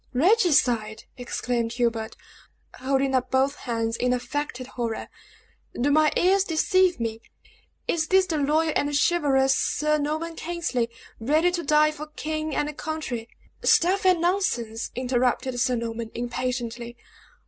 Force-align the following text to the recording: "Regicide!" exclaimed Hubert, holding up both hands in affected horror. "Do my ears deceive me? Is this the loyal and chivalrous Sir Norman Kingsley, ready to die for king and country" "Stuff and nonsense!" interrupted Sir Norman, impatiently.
"Regicide!" 0.13 1.03
exclaimed 1.15 1.73
Hubert, 1.73 2.15
holding 2.79 3.13
up 3.13 3.29
both 3.29 3.53
hands 3.55 3.95
in 3.95 4.13
affected 4.13 4.65
horror. 4.69 5.09
"Do 5.79 5.91
my 5.91 6.11
ears 6.17 6.43
deceive 6.43 6.99
me? 6.99 7.21
Is 7.87 8.07
this 8.07 8.25
the 8.25 8.39
loyal 8.39 8.73
and 8.75 8.95
chivalrous 8.97 9.53
Sir 9.55 9.99
Norman 9.99 10.35
Kingsley, 10.35 10.89
ready 11.19 11.51
to 11.51 11.61
die 11.61 11.91
for 11.91 12.07
king 12.07 12.55
and 12.55 12.75
country" 12.75 13.29
"Stuff 13.63 14.03
and 14.03 14.19
nonsense!" 14.21 14.89
interrupted 14.95 15.59
Sir 15.59 15.75
Norman, 15.75 16.09
impatiently. 16.15 16.97